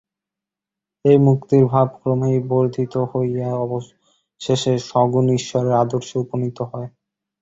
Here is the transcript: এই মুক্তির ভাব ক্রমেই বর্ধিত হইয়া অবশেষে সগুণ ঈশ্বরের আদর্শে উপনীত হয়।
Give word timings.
এই 1.05 1.17
মুক্তির 1.25 1.63
ভাব 1.71 1.87
ক্রমেই 1.97 2.37
বর্ধিত 2.49 2.93
হইয়া 3.11 3.49
অবশেষে 3.63 4.73
সগুণ 4.89 5.25
ঈশ্বরের 5.39 5.73
আদর্শে 5.83 6.15
উপনীত 6.23 6.57
হয়। 6.69 6.89